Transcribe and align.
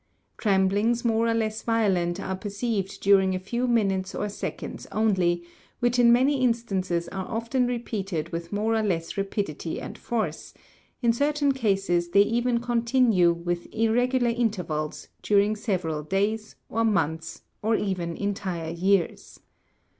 Tremblings 0.35 1.05
more 1.05 1.27
or 1.27 1.35
less 1.35 1.61
violent 1.61 2.19
are 2.19 2.35
perceived 2.35 3.01
during 3.01 3.35
a 3.35 3.39
few 3.39 3.67
minutes 3.67 4.15
or 4.15 4.29
seconds 4.29 4.87
only, 4.91 5.43
which 5.79 5.99
in 5.99 6.11
many 6.11 6.41
instances 6.43 7.07
are 7.09 7.27
often 7.27 7.67
repeated 7.67 8.29
with 8.29 8.51
more 8.51 8.73
or 8.75 8.81
less 8.81 9.15
rapidity 9.15 9.79
and 9.79 9.99
force; 9.99 10.55
in 11.03 11.13
certain 11.13 11.51
cases 11.51 12.09
they 12.09 12.23
even 12.23 12.59
continue, 12.59 13.31
with 13.31 13.71
irregular 13.71 14.29
intervals, 14.31 15.07
during 15.21 15.55
several 15.55 16.01
days, 16.01 16.55
or 16.67 16.83
months, 16.83 17.43
or 17.61 17.75
even 17.75 18.17
entire 18.17 18.71
years. 18.71 19.39